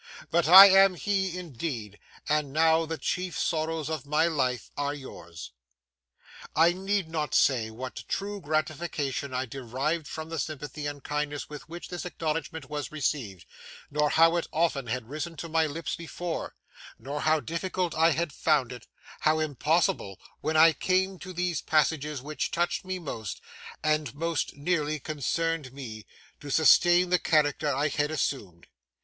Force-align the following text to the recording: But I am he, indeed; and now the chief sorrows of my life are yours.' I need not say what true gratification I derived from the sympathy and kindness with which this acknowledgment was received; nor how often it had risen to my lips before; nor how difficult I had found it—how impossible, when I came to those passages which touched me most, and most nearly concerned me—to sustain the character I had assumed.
But 0.31 0.47
I 0.47 0.65
am 0.69 0.95
he, 0.95 1.37
indeed; 1.37 1.99
and 2.27 2.51
now 2.51 2.87
the 2.87 2.97
chief 2.97 3.37
sorrows 3.37 3.87
of 3.87 4.07
my 4.07 4.25
life 4.25 4.71
are 4.75 4.95
yours.' 4.95 5.51
I 6.55 6.73
need 6.73 7.07
not 7.07 7.35
say 7.35 7.69
what 7.69 8.05
true 8.07 8.41
gratification 8.41 9.31
I 9.31 9.45
derived 9.45 10.07
from 10.07 10.29
the 10.29 10.39
sympathy 10.39 10.87
and 10.87 11.03
kindness 11.03 11.49
with 11.49 11.69
which 11.69 11.89
this 11.89 12.03
acknowledgment 12.03 12.67
was 12.67 12.91
received; 12.91 13.45
nor 13.91 14.09
how 14.09 14.35
often 14.51 14.87
it 14.87 14.91
had 14.91 15.07
risen 15.07 15.35
to 15.35 15.47
my 15.47 15.67
lips 15.67 15.95
before; 15.95 16.55
nor 16.97 17.21
how 17.21 17.39
difficult 17.39 17.93
I 17.93 18.09
had 18.09 18.33
found 18.33 18.71
it—how 18.71 19.37
impossible, 19.37 20.19
when 20.39 20.57
I 20.57 20.73
came 20.73 21.19
to 21.19 21.31
those 21.31 21.61
passages 21.61 22.23
which 22.23 22.49
touched 22.49 22.83
me 22.85 22.97
most, 22.97 23.39
and 23.83 24.15
most 24.15 24.55
nearly 24.55 24.99
concerned 24.99 25.71
me—to 25.71 26.49
sustain 26.49 27.11
the 27.11 27.19
character 27.19 27.69
I 27.71 27.89
had 27.89 28.09
assumed. 28.09 28.65